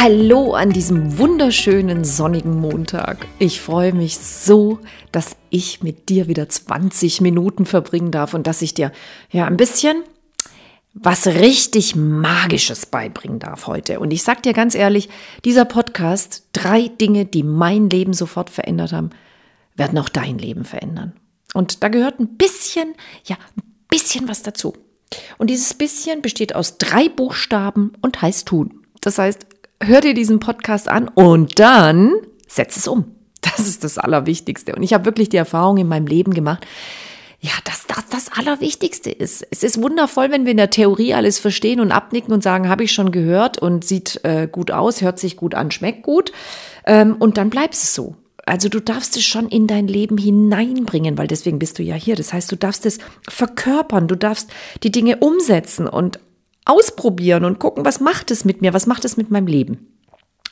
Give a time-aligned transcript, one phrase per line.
[0.00, 3.26] Hallo an diesem wunderschönen sonnigen Montag.
[3.40, 4.78] Ich freue mich so,
[5.10, 8.92] dass ich mit dir wieder 20 Minuten verbringen darf und dass ich dir
[9.32, 10.04] ja ein bisschen
[10.94, 13.98] was richtig Magisches beibringen darf heute.
[13.98, 15.08] Und ich sag dir ganz ehrlich,
[15.44, 19.10] dieser Podcast, drei Dinge, die mein Leben sofort verändert haben,
[19.74, 21.14] werden auch dein Leben verändern.
[21.54, 24.74] Und da gehört ein bisschen, ja, ein bisschen was dazu.
[25.38, 28.84] Und dieses bisschen besteht aus drei Buchstaben und heißt tun.
[29.00, 29.47] Das heißt,
[29.82, 32.12] hör dir diesen Podcast an und dann
[32.46, 33.04] setz es um.
[33.40, 34.74] Das ist das Allerwichtigste.
[34.74, 36.66] Und ich habe wirklich die Erfahrung in meinem Leben gemacht,
[37.40, 39.46] ja, dass das das Allerwichtigste ist.
[39.50, 42.82] Es ist wundervoll, wenn wir in der Theorie alles verstehen und abnicken und sagen, habe
[42.82, 46.32] ich schon gehört und sieht äh, gut aus, hört sich gut an, schmeckt gut.
[46.84, 48.16] Ähm, und dann bleibst es so.
[48.44, 52.16] Also du darfst es schon in dein Leben hineinbringen, weil deswegen bist du ja hier.
[52.16, 52.98] Das heißt, du darfst es
[53.28, 54.50] verkörpern, du darfst
[54.82, 56.18] die Dinge umsetzen und
[56.68, 59.88] ausprobieren und gucken, was macht es mit mir, was macht es mit meinem Leben.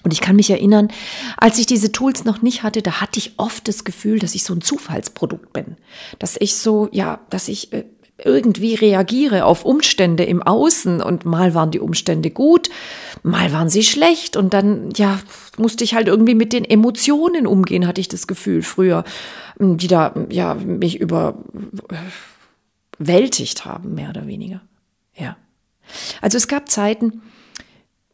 [0.02, 0.88] Und ich kann mich erinnern,
[1.36, 4.44] als ich diese Tools noch nicht hatte, da hatte ich oft das Gefühl, dass ich
[4.44, 5.76] so ein Zufallsprodukt bin.
[6.20, 7.86] Dass ich so, ja, dass ich äh,
[8.24, 12.70] irgendwie reagiere auf Umstände im Außen und mal waren die Umstände gut,
[13.22, 15.18] mal waren sie schlecht und dann, ja,
[15.58, 19.04] musste ich halt irgendwie mit den Emotionen umgehen, hatte ich das Gefühl früher,
[19.58, 21.44] die da, ja, mich überwältigt
[23.64, 24.62] haben, mehr oder weniger.
[25.14, 25.36] Ja.
[26.20, 27.22] Also es gab Zeiten,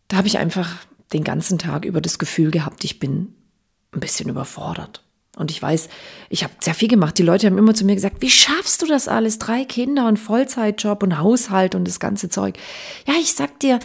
[0.08, 0.76] da habe ich einfach
[1.12, 3.34] den ganzen Tag über das Gefühl gehabt, ich bin
[3.92, 5.04] ein bisschen überfordert.
[5.36, 5.88] Und ich weiß,
[6.28, 7.16] ich habe sehr viel gemacht.
[7.16, 9.38] Die Leute haben immer zu mir gesagt, wie schaffst du das alles?
[9.38, 12.58] Drei Kinder und Vollzeitjob und Haushalt und das ganze Zeug.
[13.06, 13.80] Ja, ich sag dir,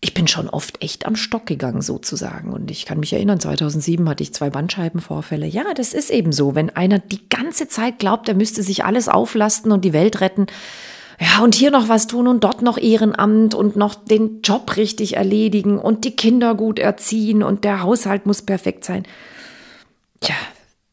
[0.00, 2.52] ich bin schon oft echt am Stock gegangen sozusagen.
[2.52, 5.46] Und ich kann mich erinnern, 2007 hatte ich zwei Bandscheibenvorfälle.
[5.46, 6.54] Ja, das ist eben so.
[6.54, 10.46] Wenn einer die ganze Zeit glaubt, er müsste sich alles auflasten und die Welt retten,
[11.22, 15.16] ja, und hier noch was tun und dort noch Ehrenamt und noch den Job richtig
[15.16, 19.06] erledigen und die Kinder gut erziehen und der Haushalt muss perfekt sein.
[20.20, 20.34] Tja,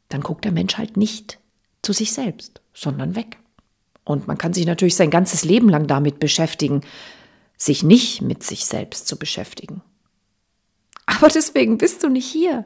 [0.09, 1.39] dann guckt der Mensch halt nicht
[1.81, 3.39] zu sich selbst, sondern weg.
[4.03, 6.81] Und man kann sich natürlich sein ganzes Leben lang damit beschäftigen,
[7.57, 9.81] sich nicht mit sich selbst zu beschäftigen.
[11.07, 12.66] Aber deswegen bist du nicht hier.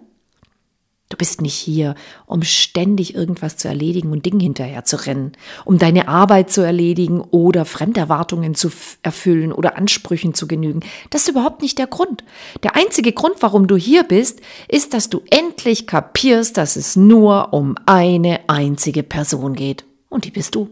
[1.14, 1.94] Du bist nicht hier,
[2.26, 7.22] um ständig irgendwas zu erledigen und Dingen hinterher zu rennen, um deine Arbeit zu erledigen
[7.22, 8.72] oder Fremderwartungen zu
[9.04, 10.80] erfüllen oder Ansprüchen zu genügen.
[11.12, 12.24] Das ist überhaupt nicht der Grund.
[12.64, 17.54] Der einzige Grund, warum du hier bist, ist, dass du endlich kapierst, dass es nur
[17.54, 19.86] um eine einzige Person geht.
[20.10, 20.72] Und die bist du.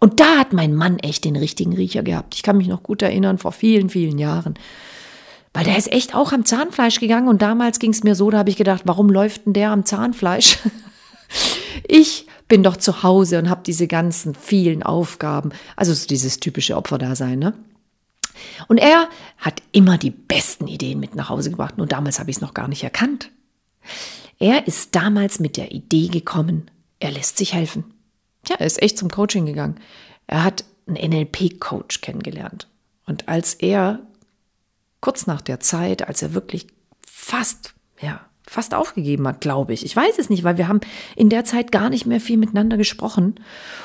[0.00, 2.34] Und da hat mein Mann echt den richtigen Riecher gehabt.
[2.34, 4.58] Ich kann mich noch gut erinnern, vor vielen, vielen Jahren.
[5.52, 8.38] Weil der ist echt auch am Zahnfleisch gegangen und damals ging es mir so, da
[8.38, 10.58] habe ich gedacht, warum läuft denn der am Zahnfleisch?
[11.88, 17.38] ich bin doch zu Hause und habe diese ganzen vielen Aufgaben, also dieses typische Opferdasein,
[17.38, 17.54] ne?
[18.68, 21.76] Und er hat immer die besten Ideen mit nach Hause gebracht.
[21.76, 23.30] Nur damals habe ich es noch gar nicht erkannt.
[24.38, 27.84] Er ist damals mit der Idee gekommen, er lässt sich helfen.
[28.48, 29.76] Ja, er ist echt zum Coaching gegangen.
[30.26, 32.68] Er hat einen NLP-Coach kennengelernt.
[33.06, 34.00] Und als er
[35.00, 36.66] kurz nach der Zeit, als er wirklich
[37.06, 39.84] fast, ja, fast aufgegeben hat, glaube ich.
[39.84, 40.80] Ich weiß es nicht, weil wir haben
[41.14, 43.36] in der Zeit gar nicht mehr viel miteinander gesprochen.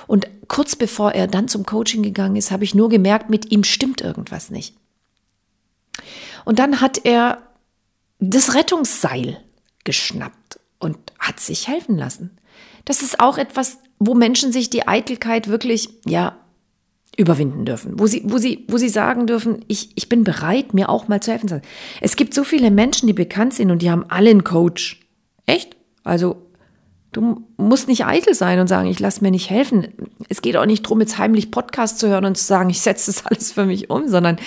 [0.07, 3.63] Und kurz bevor er dann zum Coaching gegangen ist, habe ich nur gemerkt, mit ihm
[3.63, 4.75] stimmt irgendwas nicht.
[6.45, 7.43] Und dann hat er
[8.19, 9.37] das Rettungsseil
[9.83, 12.37] geschnappt und hat sich helfen lassen.
[12.85, 16.37] Das ist auch etwas, wo Menschen sich die Eitelkeit wirklich, ja,
[17.17, 20.89] überwinden dürfen, wo sie, wo sie, wo sie sagen dürfen, ich, ich bin bereit, mir
[20.89, 21.61] auch mal zu helfen.
[22.01, 24.99] Es gibt so viele Menschen, die bekannt sind und die haben alle einen Coach.
[25.45, 25.75] Echt?
[26.03, 26.37] Also
[27.11, 29.87] du musst nicht eitel sein und sagen, ich lasse mir nicht helfen.
[30.27, 33.11] Es geht auch nicht darum, jetzt heimlich Podcast zu hören und zu sagen, ich setze
[33.11, 34.37] das alles für mich um, sondern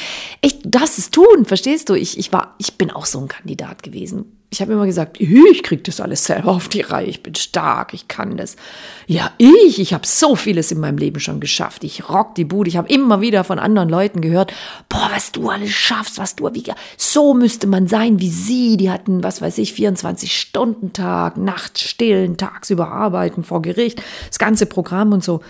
[0.43, 1.95] echt, das ist tun, verstehst du?
[1.95, 5.63] Ich, ich war, ich bin auch so ein Kandidat gewesen ich habe immer gesagt, ich
[5.63, 8.57] krieg das alles selber auf die Reihe, ich bin stark, ich kann das.
[9.07, 11.85] Ja, ich, ich habe so vieles in meinem Leben schon geschafft.
[11.85, 12.69] Ich rock die Bude.
[12.69, 14.55] Ich habe immer wieder von anderen Leuten gehört,
[14.89, 16.65] boah, was du alles schaffst, was du, wie,
[16.97, 18.79] so müsste man sein wie sie.
[18.79, 24.39] Die hatten, was weiß ich, 24 Stunden Tag, nachts stillen, tagsüber arbeiten vor Gericht, das
[24.39, 25.43] ganze Programm und so.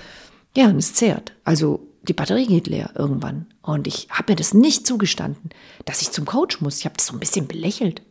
[0.57, 1.35] Ja, und es zehrt.
[1.45, 3.47] Also die Batterie geht leer irgendwann.
[3.63, 5.51] Und ich habe mir das nicht zugestanden,
[5.85, 6.79] dass ich zum Coach muss.
[6.79, 8.03] Ich habe das so ein bisschen belächelt.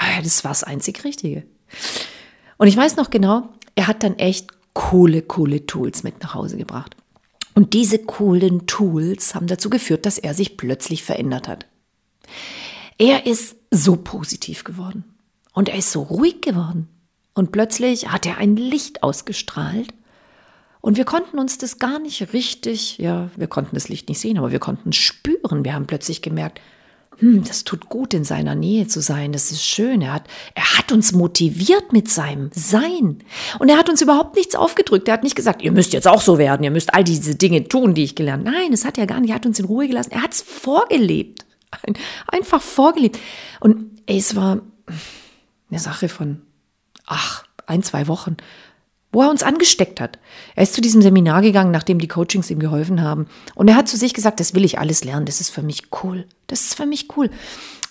[0.00, 1.44] Ja, das war das einzig Richtige.
[2.56, 6.56] Und ich weiß noch genau, er hat dann echt coole, coole Tools mit nach Hause
[6.56, 6.96] gebracht.
[7.54, 11.66] Und diese coolen Tools haben dazu geführt, dass er sich plötzlich verändert hat.
[12.98, 15.04] Er ist so positiv geworden
[15.52, 16.88] und er ist so ruhig geworden.
[17.34, 19.94] Und plötzlich hat er ein Licht ausgestrahlt
[20.80, 24.38] und wir konnten uns das gar nicht richtig, ja, wir konnten das Licht nicht sehen,
[24.38, 25.64] aber wir konnten es spüren.
[25.64, 26.60] Wir haben plötzlich gemerkt,
[27.20, 29.32] hm, das tut gut, in seiner Nähe zu sein.
[29.32, 30.02] Das ist schön.
[30.02, 30.24] Er hat,
[30.54, 33.18] er hat uns motiviert mit seinem Sein.
[33.58, 35.08] Und er hat uns überhaupt nichts aufgedrückt.
[35.08, 36.62] Er hat nicht gesagt, ihr müsst jetzt auch so werden.
[36.62, 38.56] Ihr müsst all diese Dinge tun, die ich gelernt habe.
[38.56, 39.30] Nein, das hat er gar nicht.
[39.30, 40.12] Er hat uns in Ruhe gelassen.
[40.12, 41.44] Er hat es vorgelebt.
[41.82, 41.94] Ein,
[42.28, 43.18] einfach vorgelebt.
[43.58, 44.62] Und es war
[45.70, 46.42] eine Sache von,
[47.04, 48.36] ach, ein, zwei Wochen
[49.12, 50.18] wo er uns angesteckt hat.
[50.54, 53.26] Er ist zu diesem Seminar gegangen, nachdem die Coachings ihm geholfen haben.
[53.54, 55.84] Und er hat zu sich gesagt, das will ich alles lernen, das ist für mich
[56.02, 56.26] cool.
[56.46, 57.30] Das ist für mich cool.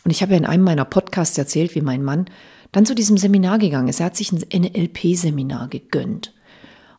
[0.03, 2.25] Und ich habe ja in einem meiner Podcasts erzählt, wie mein Mann
[2.71, 3.99] dann zu diesem Seminar gegangen ist.
[3.99, 6.33] Er hat sich ein NLP-Seminar gegönnt.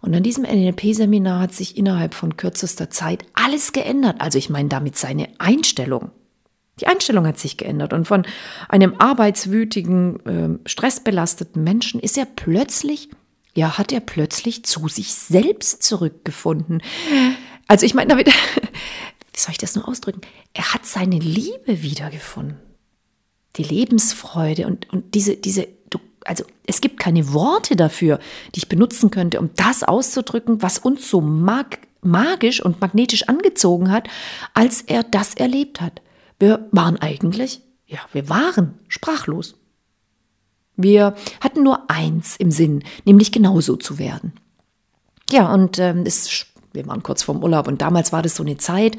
[0.01, 4.17] Und an diesem NLP-Seminar hat sich innerhalb von kürzester Zeit alles geändert.
[4.21, 6.11] Also ich meine damit seine Einstellung.
[6.81, 8.25] Die Einstellung hat sich geändert und von
[8.69, 13.09] einem arbeitswütigen, äh, stressbelasteten Menschen ist er plötzlich
[13.59, 16.81] ja, hat er plötzlich zu sich selbst zurückgefunden.
[17.67, 18.29] Also ich meine damit,
[19.33, 20.21] wie soll ich das nur ausdrücken?
[20.55, 22.61] Er hat seine Liebe wiedergefunden.
[23.57, 25.67] Die Lebensfreude und, und diese, diese,
[26.25, 28.21] also es gibt keine Worte dafür,
[28.55, 33.91] die ich benutzen könnte, um das auszudrücken, was uns so mag, magisch und magnetisch angezogen
[33.91, 34.07] hat,
[34.55, 36.01] als er das erlebt hat.
[36.39, 39.57] Wir waren eigentlich, ja, wir waren sprachlos.
[40.79, 44.33] Wir hatten nur eins im Sinn, nämlich genauso zu werden.
[45.31, 48.57] Ja, und ähm, es, wir waren kurz vorm Urlaub und damals war das so eine
[48.57, 48.97] Zeit,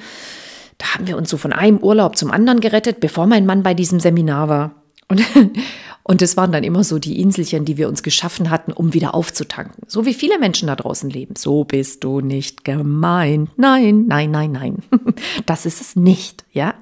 [0.77, 3.73] da haben wir uns so von einem Urlaub zum anderen gerettet, bevor mein Mann bei
[3.73, 4.75] diesem Seminar war.
[5.07, 5.21] Und,
[6.03, 9.15] und es waren dann immer so die Inselchen, die wir uns geschaffen hatten, um wieder
[9.15, 9.83] aufzutanken.
[9.87, 11.35] So wie viele Menschen da draußen leben.
[11.37, 13.49] So bist du nicht gemeint.
[13.57, 14.83] Nein, nein, nein, nein.
[15.45, 16.73] Das ist es nicht, ja.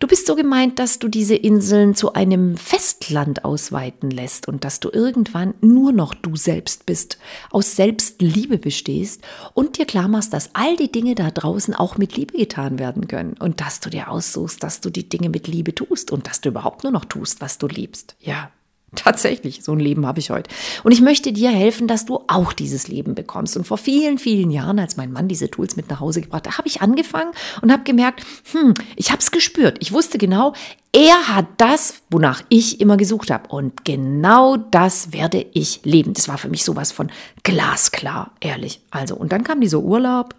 [0.00, 4.80] Du bist so gemeint, dass du diese Inseln zu einem Festland ausweiten lässt und dass
[4.80, 7.18] du irgendwann nur noch du selbst bist,
[7.50, 9.20] aus Selbstliebe bestehst
[9.52, 13.08] und dir klar machst, dass all die Dinge da draußen auch mit Liebe getan werden
[13.08, 16.40] können und dass du dir aussuchst, dass du die Dinge mit Liebe tust und dass
[16.40, 18.16] du überhaupt nur noch tust, was du liebst.
[18.20, 18.50] Ja,
[18.96, 20.50] Tatsächlich, so ein Leben habe ich heute.
[20.82, 23.56] Und ich möchte dir helfen, dass du auch dieses Leben bekommst.
[23.56, 26.58] Und vor vielen, vielen Jahren, als mein Mann diese Tools mit nach Hause gebracht hat,
[26.58, 27.30] habe ich angefangen
[27.62, 29.76] und habe gemerkt, hm, ich habe es gespürt.
[29.80, 30.54] Ich wusste genau,
[30.92, 33.48] er hat das, wonach ich immer gesucht habe.
[33.48, 36.12] Und genau das werde ich leben.
[36.12, 37.12] Das war für mich sowas von
[37.44, 38.80] glasklar, ehrlich.
[38.90, 40.34] Also, und dann kam dieser Urlaub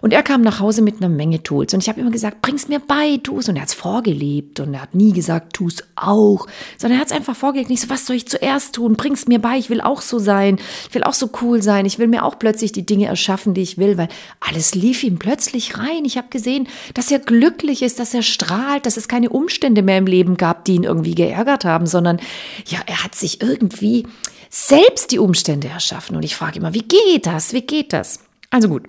[0.00, 1.74] und er kam nach Hause mit einer Menge Tools.
[1.74, 3.48] Und ich habe immer gesagt, bring's mir bei, tu's.
[3.48, 4.60] Und er hat's vorgelebt.
[4.60, 6.46] Und er hat nie gesagt, tu's auch.
[6.76, 7.70] Sondern er hat's einfach vorgelegt.
[7.70, 8.94] Nicht so, was soll ich zuerst tun?
[8.94, 9.58] Bring's mir bei.
[9.58, 10.58] Ich will auch so sein.
[10.88, 11.86] Ich will auch so cool sein.
[11.86, 13.98] Ich will mir auch plötzlich die Dinge erschaffen, die ich will.
[13.98, 14.08] Weil
[14.40, 16.04] alles lief ihm plötzlich rein.
[16.04, 19.98] Ich habe gesehen, dass er glücklich ist, dass er strahlt, dass es keine Umstände mehr
[19.98, 21.86] im Leben gab, die ihn irgendwie geärgert haben.
[21.86, 22.20] Sondern,
[22.66, 24.06] ja, er hat sich irgendwie
[24.50, 26.16] selbst die Umstände erschaffen.
[26.16, 27.52] Und ich frage immer, wie geht das?
[27.52, 28.20] Wie geht das?
[28.50, 28.84] Also gut.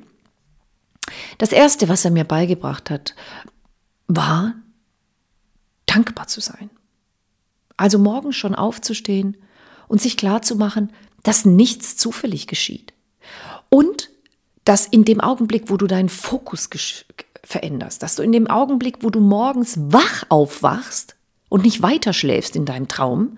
[1.38, 3.16] Das Erste, was er mir beigebracht hat,
[4.08, 4.56] war
[5.86, 6.70] dankbar zu sein.
[7.78, 9.38] Also morgens schon aufzustehen
[9.88, 10.92] und sich klar zu machen,
[11.24, 12.94] dass nichts zufällig geschieht.
[13.70, 14.10] Und
[14.66, 16.70] dass in dem Augenblick, wo du deinen Fokus
[17.44, 21.16] veränderst, dass du in dem Augenblick, wo du morgens wach aufwachst
[21.50, 23.38] und nicht weiter schläfst in deinem Traum,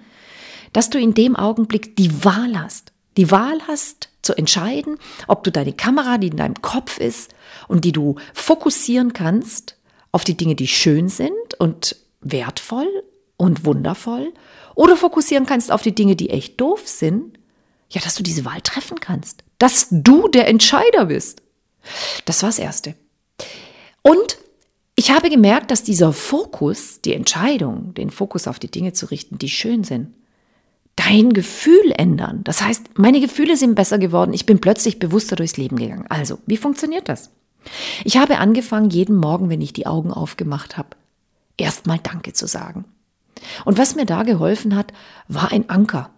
[0.73, 2.91] dass du in dem Augenblick die Wahl hast.
[3.17, 4.97] Die Wahl hast, zu entscheiden,
[5.27, 7.33] ob du deine Kamera, die in deinem Kopf ist
[7.67, 9.77] und die du fokussieren kannst
[10.11, 12.87] auf die Dinge, die schön sind und wertvoll
[13.37, 14.33] und wundervoll,
[14.75, 17.37] oder fokussieren kannst auf die Dinge, die echt doof sind,
[17.89, 21.41] ja, dass du diese Wahl treffen kannst, dass du der Entscheider bist.
[22.25, 22.95] Das war das Erste.
[24.01, 24.37] Und
[24.95, 29.37] ich habe gemerkt, dass dieser Fokus, die Entscheidung, den Fokus auf die Dinge zu richten,
[29.37, 30.13] die schön sind,
[30.95, 32.41] dein Gefühl ändern.
[32.43, 34.33] Das heißt, meine Gefühle sind besser geworden.
[34.33, 36.05] Ich bin plötzlich bewusster durchs Leben gegangen.
[36.09, 37.31] Also, wie funktioniert das?
[38.03, 40.89] Ich habe angefangen, jeden Morgen, wenn ich die Augen aufgemacht habe,
[41.57, 42.85] erstmal Danke zu sagen.
[43.65, 44.93] Und was mir da geholfen hat,
[45.27, 46.09] war ein Anker.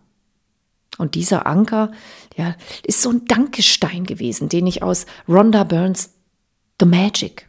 [0.97, 1.91] Und dieser Anker,
[2.37, 6.11] ja, ist so ein Dankestein gewesen, den ich aus Rhonda Burns
[6.79, 7.47] The Magic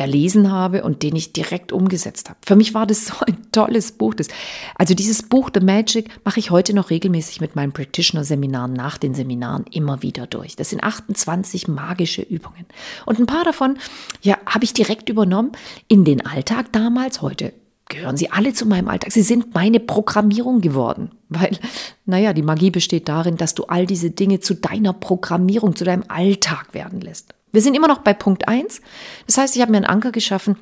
[0.00, 2.38] erlesen habe und den ich direkt umgesetzt habe.
[2.44, 4.14] Für mich war das so ein tolles Buch.
[4.14, 4.28] Das,
[4.74, 9.14] also dieses Buch The Magic mache ich heute noch regelmäßig mit meinen Practitioner-Seminaren nach den
[9.14, 10.56] Seminaren immer wieder durch.
[10.56, 12.64] Das sind 28 magische Übungen.
[13.04, 13.78] Und ein paar davon,
[14.22, 15.52] ja, habe ich direkt übernommen
[15.86, 17.20] in den Alltag damals.
[17.20, 17.52] Heute
[17.90, 19.12] gehören sie alle zu meinem Alltag.
[19.12, 21.10] Sie sind meine Programmierung geworden.
[21.28, 21.58] Weil,
[22.06, 26.04] naja, die Magie besteht darin, dass du all diese Dinge zu deiner Programmierung, zu deinem
[26.08, 27.34] Alltag werden lässt.
[27.52, 28.80] Wir sind immer noch bei Punkt eins.
[29.26, 30.56] Das heißt, ich habe mir einen Anker geschaffen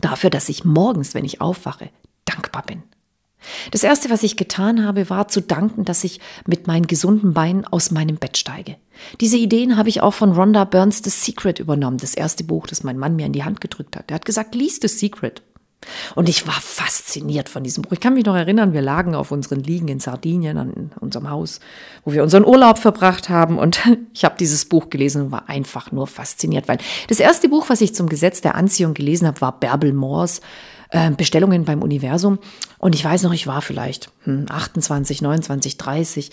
[0.00, 1.90] dafür, dass ich morgens, wenn ich aufwache,
[2.24, 2.82] dankbar bin.
[3.70, 7.64] Das Erste, was ich getan habe, war zu danken, dass ich mit meinen gesunden Beinen
[7.64, 8.76] aus meinem Bett steige.
[9.20, 12.84] Diese Ideen habe ich auch von Rhonda Burns The Secret übernommen, das erste Buch, das
[12.84, 14.10] mein Mann mir in die Hand gedrückt hat.
[14.10, 15.42] Er hat gesagt, lies The Secret.
[16.14, 17.92] Und ich war fasziniert von diesem Buch.
[17.92, 21.60] Ich kann mich noch erinnern, wir lagen auf unseren Liegen in Sardinien an unserem Haus,
[22.04, 23.58] wo wir unseren Urlaub verbracht haben.
[23.58, 23.80] Und
[24.14, 27.80] ich habe dieses Buch gelesen und war einfach nur fasziniert, weil das erste Buch, was
[27.80, 30.40] ich zum Gesetz der Anziehung gelesen habe, war Bärbel Moors
[30.90, 32.38] äh, Bestellungen beim Universum.
[32.80, 36.30] Und ich weiß noch, ich war vielleicht hm, 28, 29, 30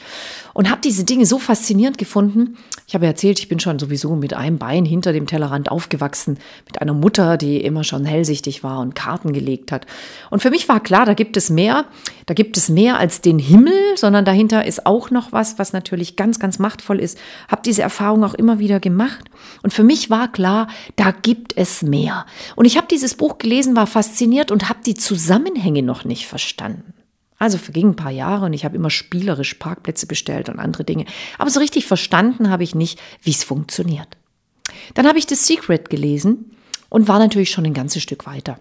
[0.54, 2.58] und habe diese Dinge so faszinierend gefunden.
[2.88, 6.82] Ich habe erzählt, ich bin schon sowieso mit einem Bein hinter dem Tellerrand aufgewachsen, mit
[6.82, 9.86] einer Mutter, die immer schon hellsichtig war und Karten gelegt hat.
[10.30, 11.84] Und für mich war klar, da gibt es mehr,
[12.28, 16.16] da gibt es mehr als den Himmel, sondern dahinter ist auch noch was, was natürlich
[16.16, 17.18] ganz, ganz machtvoll ist.
[17.50, 19.26] Habe diese Erfahrung auch immer wieder gemacht.
[19.64, 22.26] Und für mich war klar, da gibt es mehr.
[22.56, 26.37] Und ich habe dieses Buch gelesen, war fasziniert und habe die Zusammenhänge noch nicht verstanden.
[27.40, 31.06] Also vergingen ein paar Jahre und ich habe immer spielerisch Parkplätze bestellt und andere Dinge.
[31.38, 34.18] Aber so richtig verstanden habe ich nicht, wie es funktioniert.
[34.96, 36.52] Dann habe ich The Secret gelesen
[36.90, 38.60] und war natürlich schon ein ganzes Stück weiter.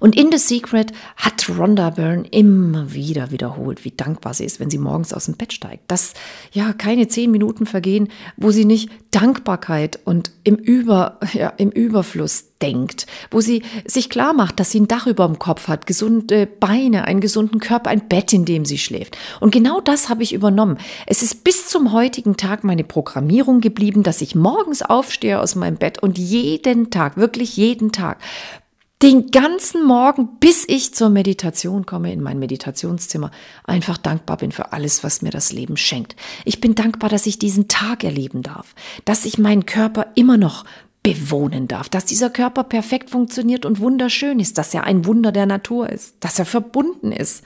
[0.00, 4.70] Und in The Secret hat Rhonda Byrne immer wieder wiederholt, wie dankbar sie ist, wenn
[4.70, 5.90] sie morgens aus dem Bett steigt.
[5.90, 6.14] Dass
[6.52, 12.46] ja keine zehn Minuten vergehen, wo sie nicht Dankbarkeit und im, Über, ja, im Überfluss
[12.60, 16.46] denkt, wo sie sich klar macht, dass sie ein Dach über dem Kopf hat, gesunde
[16.46, 19.16] Beine, einen gesunden Körper, ein Bett, in dem sie schläft.
[19.40, 20.78] Und genau das habe ich übernommen.
[21.06, 25.76] Es ist bis zum heutigen Tag meine Programmierung geblieben, dass ich morgens aufstehe aus meinem
[25.76, 28.18] Bett und jeden Tag, wirklich jeden Tag,
[29.02, 33.30] den ganzen Morgen, bis ich zur Meditation komme, in mein Meditationszimmer,
[33.64, 36.16] einfach dankbar bin für alles, was mir das Leben schenkt.
[36.46, 38.74] Ich bin dankbar, dass ich diesen Tag erleben darf,
[39.04, 40.64] dass ich meinen Körper immer noch
[41.02, 45.46] bewohnen darf, dass dieser Körper perfekt funktioniert und wunderschön ist, dass er ein Wunder der
[45.46, 47.44] Natur ist, dass er verbunden ist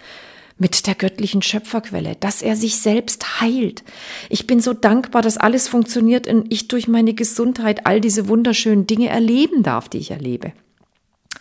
[0.57, 3.83] mit der göttlichen Schöpferquelle, dass er sich selbst heilt.
[4.29, 8.87] Ich bin so dankbar, dass alles funktioniert und ich durch meine Gesundheit all diese wunderschönen
[8.87, 10.53] Dinge erleben darf, die ich erlebe.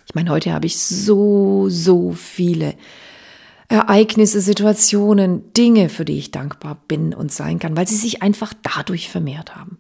[0.06, 2.76] Ich meine, heute habe ich so, so viele
[3.68, 8.54] Ereignisse, Situationen, Dinge, für die ich dankbar bin und sein kann, weil sie sich einfach
[8.64, 9.78] dadurch vermehrt haben.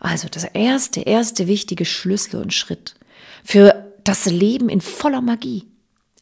[0.00, 2.96] Also das erste, erste wichtige Schlüssel und Schritt
[3.44, 5.71] für das Leben in voller Magie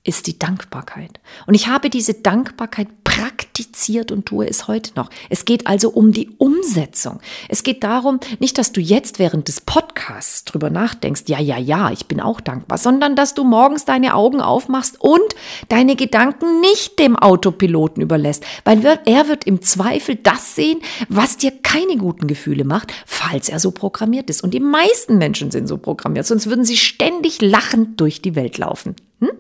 [0.02, 1.20] ist die Dankbarkeit.
[1.46, 5.10] Und ich habe diese Dankbarkeit praktiziert und tue es heute noch.
[5.28, 7.20] Es geht also um die Umsetzung.
[7.50, 11.90] Es geht darum, nicht, dass du jetzt während des Podcasts drüber nachdenkst, ja, ja, ja,
[11.90, 15.34] ich bin auch dankbar, sondern dass du morgens deine Augen aufmachst und
[15.68, 20.80] deine Gedanken nicht dem Autopiloten überlässt, weil er wird im Zweifel das sehen,
[21.10, 24.42] was dir keine guten Gefühle macht, falls er so programmiert ist.
[24.42, 28.56] Und die meisten Menschen sind so programmiert, sonst würden sie ständig lachend durch die Welt
[28.56, 28.96] laufen.
[29.20, 29.30] Hm?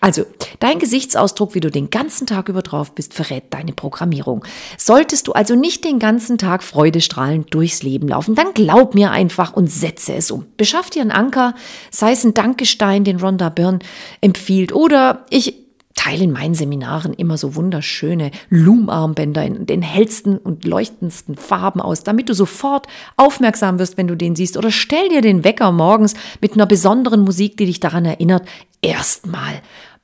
[0.00, 0.24] Also,
[0.58, 4.44] dein Gesichtsausdruck, wie du den ganzen Tag über drauf bist, verrät deine Programmierung.
[4.76, 9.54] Solltest du also nicht den ganzen Tag freudestrahlend durchs Leben laufen, dann glaub mir einfach
[9.54, 10.46] und setze es um.
[10.58, 11.54] Beschaff dir einen Anker,
[11.90, 13.78] sei es ein Dankestein, den Rhonda Byrne
[14.20, 15.54] empfiehlt, oder ich
[16.00, 22.04] teile in meinen Seminaren immer so wunderschöne Loom-Armbänder in den hellsten und leuchtendsten Farben aus,
[22.04, 22.86] damit du sofort
[23.18, 24.56] aufmerksam wirst, wenn du den siehst.
[24.56, 28.46] Oder stell dir den Wecker morgens mit einer besonderen Musik, die dich daran erinnert,
[28.82, 29.62] erstmal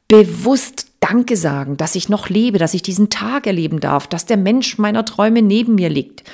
[0.08, 4.36] bewusst Danke sagen, dass ich noch lebe, dass ich diesen Tag erleben darf, dass der
[4.36, 6.24] Mensch meiner Träume neben mir liegt.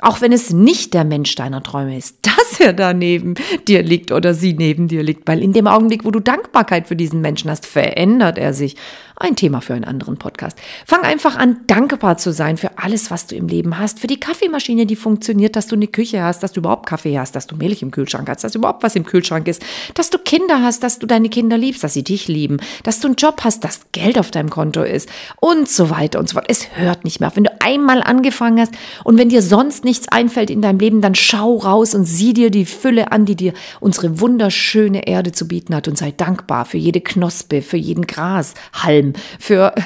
[0.00, 3.34] Auch wenn es nicht der Mensch deiner Träume ist, dass er da neben
[3.68, 6.96] dir liegt oder sie neben dir liegt, weil in dem Augenblick, wo du Dankbarkeit für
[6.96, 8.76] diesen Menschen hast, verändert er sich.
[9.14, 10.58] Ein Thema für einen anderen Podcast.
[10.84, 14.00] Fang einfach an, dankbar zu sein für alles, was du im Leben hast.
[14.00, 17.36] Für die Kaffeemaschine, die funktioniert, dass du eine Küche hast, dass du überhaupt Kaffee hast,
[17.36, 19.62] dass du Milch im Kühlschrank hast, dass überhaupt was im Kühlschrank ist,
[19.94, 23.08] dass du Kinder hast, dass du deine Kinder liebst, dass sie dich lieben, dass du
[23.08, 25.08] einen Job hast, dass Geld auf deinem Konto ist
[25.40, 26.46] und so weiter und so fort.
[26.48, 27.36] Es hört nicht mehr auf.
[27.36, 31.14] Wenn du einmal angefangen hast und wenn dir sonst nichts einfällt in deinem Leben, dann
[31.14, 35.74] schau raus und sieh dir die Fülle an, die dir unsere wunderschöne Erde zu bieten
[35.74, 39.74] hat und sei dankbar für jede Knospe, für jeden Grashalm, für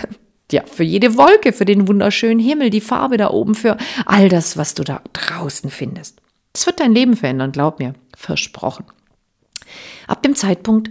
[0.53, 4.57] ja, für jede Wolke, für den wunderschönen Himmel, die Farbe da oben, für all das,
[4.57, 6.21] was du da draußen findest.
[6.53, 8.85] Das wird dein Leben verändern, glaub mir, versprochen.
[10.07, 10.91] Ab dem Zeitpunkt,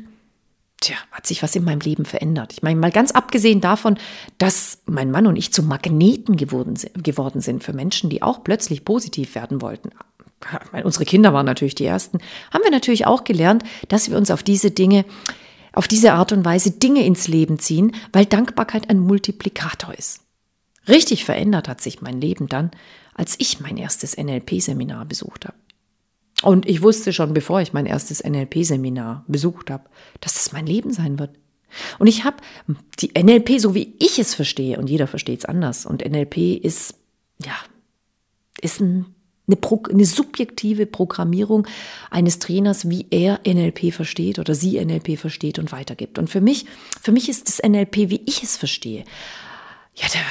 [0.82, 2.54] tja, hat sich was in meinem Leben verändert.
[2.54, 3.98] Ich meine, mal ganz abgesehen davon,
[4.38, 8.86] dass mein Mann und ich zu Magneten geworden, geworden sind für Menschen, die auch plötzlich
[8.86, 9.90] positiv werden wollten.
[10.72, 12.20] Meine, unsere Kinder waren natürlich die ersten,
[12.52, 15.06] haben wir natürlich auch gelernt, dass wir uns auf diese Dinge
[15.76, 20.22] auf diese Art und Weise Dinge ins Leben ziehen, weil Dankbarkeit ein Multiplikator ist.
[20.88, 22.72] Richtig verändert hat sich mein Leben dann,
[23.14, 25.58] als ich mein erstes NLP-Seminar besucht habe.
[26.42, 29.86] Und ich wusste schon, bevor ich mein erstes NLP-Seminar besucht habe,
[30.20, 31.32] dass das mein Leben sein wird.
[32.00, 32.38] Und ich habe
[33.00, 35.86] die NLP, so wie ich es verstehe, und jeder versteht es anders.
[35.86, 36.96] Und NLP ist,
[37.44, 37.56] ja,
[38.62, 39.06] ist ein,
[39.48, 41.68] eine, Pro, eine subjektive Programmierung
[42.10, 46.18] eines Trainers, wie er NLP versteht oder sie NLP versteht und weitergibt.
[46.18, 46.66] Und für mich,
[47.02, 49.04] für mich ist das NLP, wie ich es verstehe,
[49.96, 50.22] ja, der,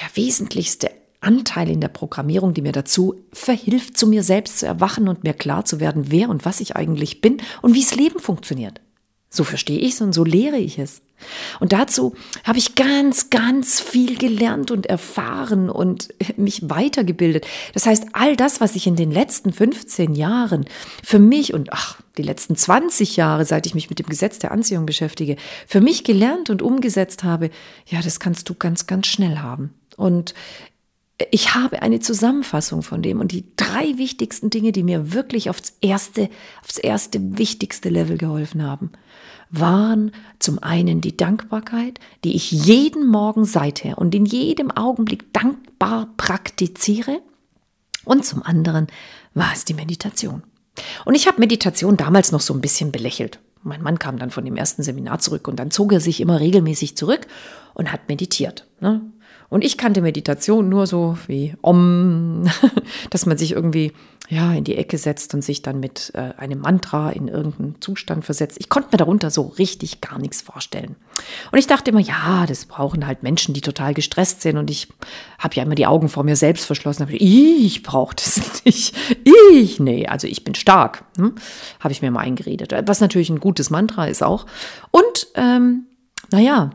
[0.00, 0.90] der wesentlichste
[1.22, 5.34] Anteil in der Programmierung, die mir dazu verhilft, zu mir selbst zu erwachen und mir
[5.34, 8.80] klar zu werden, wer und was ich eigentlich bin und wie das Leben funktioniert.
[9.34, 11.00] So verstehe ich es und so lehre ich es.
[11.58, 12.14] Und dazu
[12.44, 17.46] habe ich ganz, ganz viel gelernt und erfahren und mich weitergebildet.
[17.72, 20.66] Das heißt, all das, was ich in den letzten 15 Jahren
[21.02, 24.52] für mich und ach, die letzten 20 Jahre, seit ich mich mit dem Gesetz der
[24.52, 25.36] Anziehung beschäftige,
[25.66, 27.48] für mich gelernt und umgesetzt habe,
[27.86, 29.72] ja, das kannst du ganz, ganz schnell haben.
[29.96, 30.34] Und
[31.30, 35.74] ich habe eine Zusammenfassung von dem und die drei wichtigsten Dinge, die mir wirklich aufs
[35.80, 36.28] erste,
[36.62, 38.90] aufs erste wichtigste Level geholfen haben,
[39.50, 46.08] waren zum einen die Dankbarkeit, die ich jeden Morgen seither und in jedem Augenblick dankbar
[46.16, 47.20] praktiziere.
[48.04, 48.86] Und zum anderen
[49.34, 50.42] war es die Meditation.
[51.04, 53.40] Und ich habe Meditation damals noch so ein bisschen belächelt.
[53.62, 56.40] Mein Mann kam dann von dem ersten Seminar zurück und dann zog er sich immer
[56.40, 57.26] regelmäßig zurück
[57.74, 58.66] und hat meditiert.
[58.80, 59.02] Ne?
[59.52, 62.50] Und ich kannte Meditation nur so wie Om,
[63.10, 63.92] dass man sich irgendwie
[64.30, 68.24] ja in die Ecke setzt und sich dann mit äh, einem Mantra in irgendeinen Zustand
[68.24, 68.56] versetzt.
[68.60, 70.96] Ich konnte mir darunter so richtig gar nichts vorstellen.
[71.50, 74.56] Und ich dachte immer, ja, das brauchen halt Menschen, die total gestresst sind.
[74.56, 74.88] Und ich
[75.38, 77.06] habe ja immer die Augen vor mir selbst verschlossen.
[77.10, 78.96] Ich brauche das nicht.
[79.52, 81.04] Ich, nee, also ich bin stark.
[81.18, 81.34] Hm?
[81.80, 82.72] Habe ich mir mal eingeredet.
[82.86, 84.46] Was natürlich ein gutes Mantra ist auch.
[84.90, 85.88] Und ähm,
[86.30, 86.70] naja,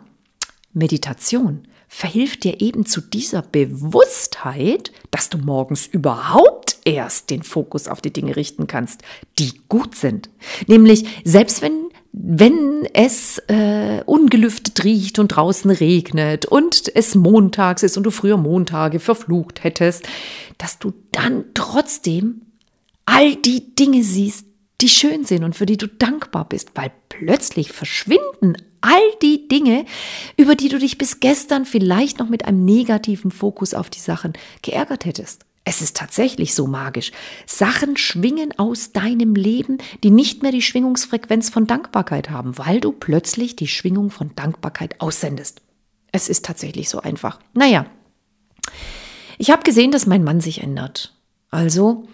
[0.74, 8.02] Meditation verhilft dir eben zu dieser Bewusstheit, dass du morgens überhaupt erst den Fokus auf
[8.02, 9.02] die Dinge richten kannst,
[9.40, 10.30] die gut sind.
[10.68, 11.88] Nämlich, selbst wenn
[12.20, 18.38] wenn es äh, ungelüftet riecht und draußen regnet und es montags ist und du früher
[18.38, 20.08] Montage verflucht hättest,
[20.58, 22.42] dass du dann trotzdem
[23.06, 24.48] all die Dinge siehst,
[24.82, 29.86] die schön sind und für die du dankbar bist, weil plötzlich verschwinden all die Dinge,
[30.38, 34.34] über die du dich bis gestern vielleicht noch mit einem negativen Fokus auf die Sachen
[34.62, 35.46] geärgert hättest.
[35.64, 37.12] Es ist tatsächlich so magisch.
[37.46, 42.94] Sachen schwingen aus deinem Leben, die nicht mehr die Schwingungsfrequenz von Dankbarkeit haben, weil du
[42.94, 45.62] plötzlich die Schwingung von Dankbarkeit aussendest.
[46.14, 47.40] Es ist tatsächlich so einfach.
[47.54, 47.86] Naja,
[49.38, 51.14] ich habe gesehen, dass mein Mann sich ändert.
[51.50, 52.08] Also,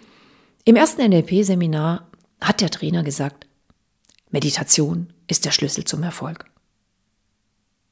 [0.66, 2.08] im ersten NLP-Seminar
[2.42, 3.46] hat der Trainer gesagt,
[4.34, 6.46] Meditation ist der Schlüssel zum Erfolg.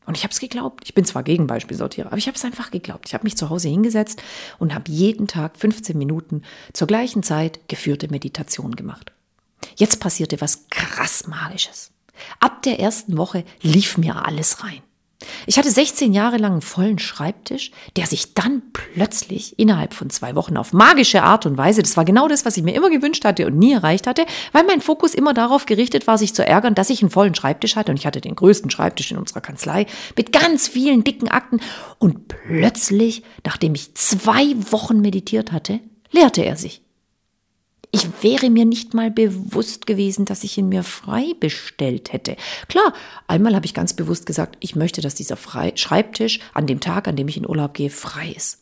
[0.08, 0.82] Und ich habe es geglaubt.
[0.84, 3.08] Ich bin zwar Gegenbeispielsortierer, aber ich habe es einfach geglaubt.
[3.08, 4.22] Ich habe mich zu Hause hingesetzt
[4.58, 6.42] und habe jeden Tag 15 Minuten
[6.74, 9.12] zur gleichen Zeit geführte Meditation gemacht.
[9.76, 11.92] Jetzt passierte was krass Magisches.
[12.40, 14.82] Ab der ersten Woche lief mir alles rein.
[15.46, 20.36] Ich hatte 16 Jahre lang einen vollen Schreibtisch, der sich dann plötzlich innerhalb von zwei
[20.36, 23.26] Wochen auf magische Art und Weise, das war genau das, was ich mir immer gewünscht
[23.26, 26.76] hatte und nie erreicht hatte, weil mein Fokus immer darauf gerichtet war, sich zu ärgern,
[26.76, 29.86] dass ich einen vollen Schreibtisch hatte und ich hatte den größten Schreibtisch in unserer Kanzlei
[30.18, 31.60] mit ganz vielen dicken Akten
[32.00, 35.80] und plötzlich, nachdem ich zwei Wochen meditiert hatte,
[36.12, 36.82] leerte er sich.
[37.92, 42.38] Ich wäre mir nicht mal bewusst gewesen, dass ich ihn mir frei bestellt hätte.
[42.70, 42.94] Klar,
[43.28, 47.10] einmal habe ich ganz bewusst gesagt, ich möchte, dass dieser frei Schreibtisch an dem Tag,
[47.10, 48.62] an dem ich in Urlaub gehe, frei ist.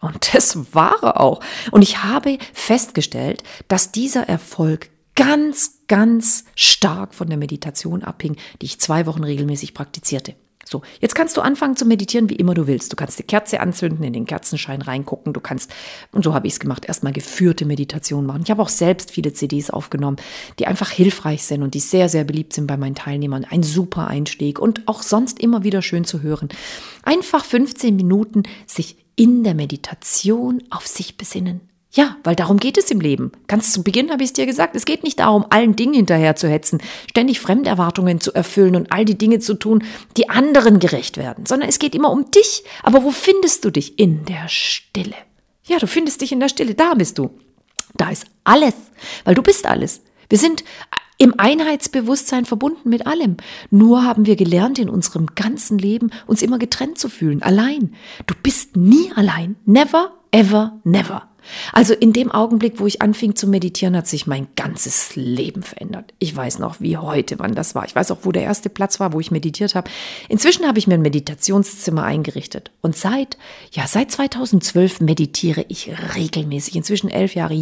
[0.00, 1.40] Und das war er auch.
[1.70, 8.66] Und ich habe festgestellt, dass dieser Erfolg ganz, ganz stark von der Meditation abhing, die
[8.66, 10.34] ich zwei Wochen regelmäßig praktizierte.
[10.74, 12.90] So, jetzt kannst du anfangen zu meditieren, wie immer du willst.
[12.90, 15.32] Du kannst die Kerze anzünden, in den Kerzenschein reingucken.
[15.32, 15.72] Du kannst,
[16.10, 18.40] und so habe ich es gemacht, erstmal geführte Meditation machen.
[18.42, 20.16] Ich habe auch selbst viele CDs aufgenommen,
[20.58, 23.46] die einfach hilfreich sind und die sehr, sehr beliebt sind bei meinen Teilnehmern.
[23.48, 26.48] Ein super Einstieg und auch sonst immer wieder schön zu hören.
[27.04, 31.60] Einfach 15 Minuten sich in der Meditation auf sich besinnen.
[31.94, 33.30] Ja, weil darum geht es im Leben.
[33.46, 36.34] Ganz zu Beginn habe ich es dir gesagt, es geht nicht darum, allen Dingen hinterher
[36.34, 39.84] zu hetzen, ständig Fremderwartungen zu erfüllen und all die Dinge zu tun,
[40.16, 42.64] die anderen gerecht werden, sondern es geht immer um dich.
[42.82, 43.96] Aber wo findest du dich?
[43.96, 45.14] In der Stille.
[45.66, 47.30] Ja, du findest dich in der Stille, da bist du.
[47.94, 48.74] Da ist alles,
[49.24, 50.02] weil du bist alles.
[50.28, 50.64] Wir sind
[51.24, 53.38] im Einheitsbewusstsein verbunden mit allem.
[53.70, 57.94] Nur haben wir gelernt, in unserem ganzen Leben uns immer getrennt zu fühlen, allein.
[58.26, 59.56] Du bist nie allein.
[59.64, 61.30] Never, ever, never.
[61.72, 66.12] Also in dem Augenblick, wo ich anfing zu meditieren, hat sich mein ganzes Leben verändert.
[66.18, 67.86] Ich weiß noch, wie heute, wann das war.
[67.86, 69.90] Ich weiß auch, wo der erste Platz war, wo ich meditiert habe.
[70.28, 72.70] Inzwischen habe ich mir ein Meditationszimmer eingerichtet.
[72.82, 73.38] Und seit,
[73.72, 76.76] ja, seit 2012 meditiere ich regelmäßig.
[76.76, 77.54] Inzwischen elf Jahre,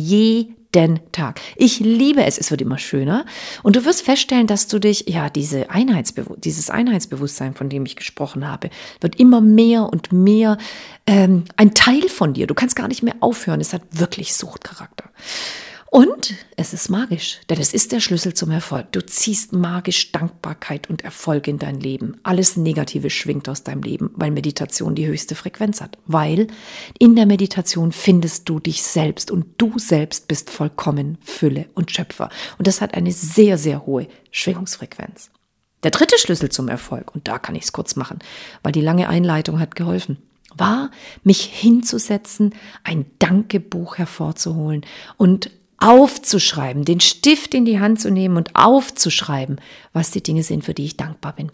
[0.75, 1.41] jeden Tag.
[1.57, 2.39] Ich liebe es.
[2.39, 3.25] Es wird immer schöner.
[3.63, 7.97] Und du wirst feststellen, dass du dich, ja, diese Einheitsbewu dieses Einheitsbewusstsein, von dem ich
[7.97, 10.59] gesprochen habe, wird immer mehr und mehr
[11.07, 12.47] ähm, ein Teil von dir.
[12.47, 13.61] Du kannst gar nicht mehr aufhören.
[13.61, 15.05] Es hat wirklich Suchtcharakter.
[15.93, 18.91] Und es ist magisch, denn es ist der Schlüssel zum Erfolg.
[18.93, 22.19] Du ziehst magisch Dankbarkeit und Erfolg in dein Leben.
[22.23, 25.99] Alles Negative schwingt aus deinem Leben, weil Meditation die höchste Frequenz hat.
[26.07, 26.47] Weil
[26.99, 32.31] in der Meditation findest du dich selbst und du selbst bist vollkommen Fülle und Schöpfer.
[32.57, 35.31] Und das hat eine sehr, sehr hohe Schwingungsfrequenz.
[35.83, 38.21] Der dritte Schlüssel zum Erfolg, und da kann ich es kurz machen,
[38.63, 40.17] weil die lange Einleitung hat geholfen
[40.55, 40.91] war,
[41.23, 44.85] mich hinzusetzen, ein Dankebuch hervorzuholen
[45.17, 45.51] und
[45.83, 49.61] aufzuschreiben, den Stift in die Hand zu nehmen und aufzuschreiben,
[49.93, 51.51] was die Dinge sind, für die ich dankbar bin.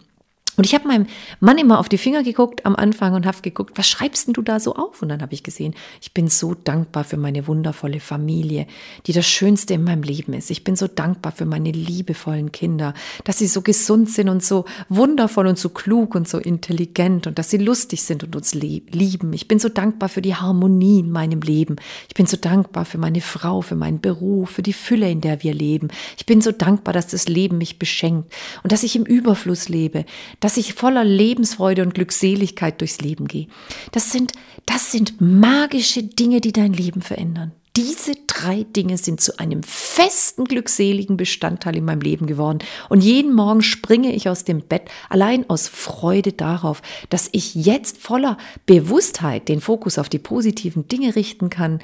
[0.59, 1.07] Und ich habe meinem
[1.39, 4.41] Mann immer auf die Finger geguckt am Anfang und habe geguckt, was schreibst denn du
[4.41, 5.01] da so auf?
[5.01, 8.67] Und dann habe ich gesehen, ich bin so dankbar für meine wundervolle Familie,
[9.05, 10.51] die das Schönste in meinem Leben ist.
[10.51, 12.93] Ich bin so dankbar für meine liebevollen Kinder,
[13.23, 17.39] dass sie so gesund sind und so wundervoll und so klug und so intelligent und
[17.39, 19.31] dass sie lustig sind und uns lieben.
[19.31, 21.77] Ich bin so dankbar für die Harmonie in meinem Leben.
[22.09, 25.41] Ich bin so dankbar für meine Frau, für meinen Beruf, für die Fülle, in der
[25.41, 25.87] wir leben.
[26.17, 30.03] Ich bin so dankbar, dass das Leben mich beschenkt und dass ich im Überfluss lebe,
[30.41, 33.45] dass dass ich voller Lebensfreude und Glückseligkeit durchs Leben gehe.
[33.91, 34.31] Das sind,
[34.65, 37.51] das sind magische Dinge, die dein Leben verändern.
[37.77, 42.57] Diese drei Dinge sind zu einem festen, glückseligen Bestandteil in meinem Leben geworden.
[42.89, 46.81] Und jeden Morgen springe ich aus dem Bett allein aus Freude darauf,
[47.11, 51.77] dass ich jetzt voller Bewusstheit den Fokus auf die positiven Dinge richten kann,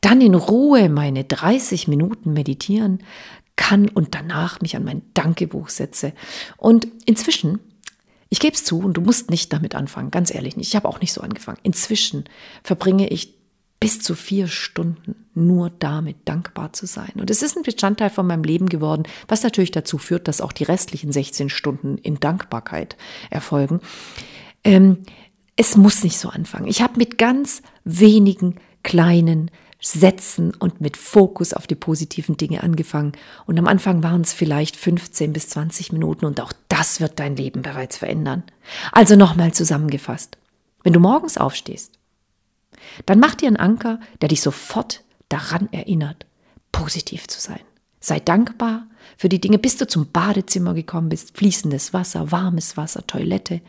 [0.00, 2.98] dann in Ruhe meine 30 Minuten meditieren
[3.54, 6.12] kann und danach mich an mein Dankebuch setze.
[6.56, 7.60] Und inzwischen
[8.30, 10.68] ich gebe es zu und du musst nicht damit anfangen, ganz ehrlich nicht.
[10.68, 11.58] Ich habe auch nicht so angefangen.
[11.62, 12.24] Inzwischen
[12.62, 13.38] verbringe ich
[13.80, 17.12] bis zu vier Stunden nur damit dankbar zu sein.
[17.14, 20.52] Und es ist ein Bestandteil von meinem Leben geworden, was natürlich dazu führt, dass auch
[20.52, 22.96] die restlichen 16 Stunden in Dankbarkeit
[23.30, 23.80] erfolgen.
[24.64, 24.98] Ähm,
[25.54, 26.66] es muss nicht so anfangen.
[26.66, 33.12] Ich habe mit ganz wenigen kleinen setzen und mit Fokus auf die positiven Dinge angefangen.
[33.46, 37.36] Und am Anfang waren es vielleicht 15 bis 20 Minuten und auch das wird dein
[37.36, 38.42] Leben bereits verändern.
[38.92, 40.36] Also nochmal zusammengefasst.
[40.82, 41.92] Wenn du morgens aufstehst,
[43.06, 46.26] dann mach dir einen Anker, der dich sofort daran erinnert,
[46.72, 47.60] positiv zu sein.
[48.00, 48.86] Sei dankbar
[49.16, 53.60] für die Dinge, bis du zum Badezimmer gekommen bist, fließendes Wasser, warmes Wasser, Toilette,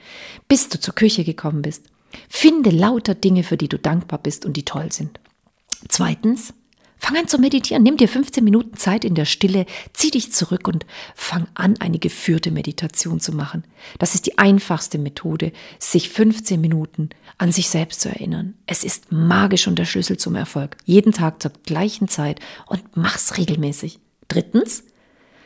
[0.48, 1.86] bis du zur Küche gekommen bist.
[2.28, 5.20] Finde lauter Dinge, für die du dankbar bist und die toll sind.
[5.88, 6.54] Zweitens,
[6.98, 7.84] fang an zu meditieren.
[7.84, 12.00] Nimm dir 15 Minuten Zeit in der Stille, zieh dich zurück und fang an, eine
[12.00, 13.64] geführte Meditation zu machen.
[13.98, 18.56] Das ist die einfachste Methode, sich 15 Minuten an sich selbst zu erinnern.
[18.68, 20.78] Es ist magisch und der Schlüssel zum Erfolg.
[20.86, 24.00] Jeden Tag zur gleichen Zeit und mach's regelmäßig.
[24.28, 24.84] Drittens,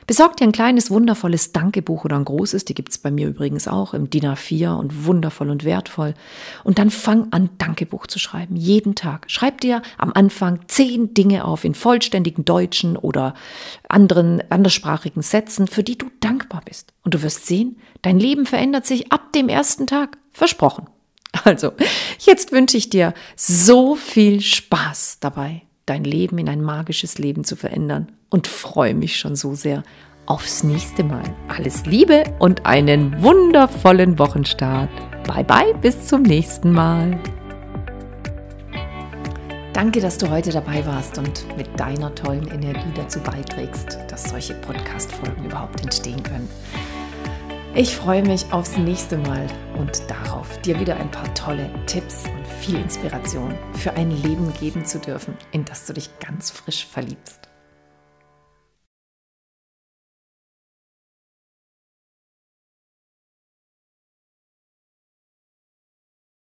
[0.08, 3.94] Besorg dir ein kleines, wundervolles Dankebuch oder ein großes, die gibt's bei mir übrigens auch
[3.94, 6.14] im DIN A4 und wundervoll und wertvoll.
[6.64, 9.26] Und dann fang an, Dankebuch zu schreiben, jeden Tag.
[9.30, 13.34] Schreib dir am Anfang zehn Dinge auf in vollständigen deutschen oder
[13.88, 16.94] anderen, anderssprachigen Sätzen, für die du dankbar bist.
[17.04, 20.18] Und du wirst sehen, dein Leben verändert sich ab dem ersten Tag.
[20.32, 20.88] Versprochen.
[21.46, 21.72] Also,
[22.20, 27.56] jetzt wünsche ich dir so viel Spaß dabei dein Leben in ein magisches Leben zu
[27.56, 29.84] verändern und freue mich schon so sehr
[30.26, 31.24] aufs nächste Mal.
[31.48, 34.90] Alles Liebe und einen wundervollen Wochenstart.
[35.28, 37.20] Bye bye, bis zum nächsten Mal.
[39.74, 44.54] Danke, dass du heute dabei warst und mit deiner tollen Energie dazu beiträgst, dass solche
[44.54, 46.48] Podcast-Folgen überhaupt entstehen können.
[47.76, 49.48] Ich freue mich aufs nächste Mal
[49.80, 54.86] und darauf, dir wieder ein paar tolle Tipps und viel Inspiration für ein Leben geben
[54.86, 57.43] zu dürfen, in das du dich ganz frisch verliebst.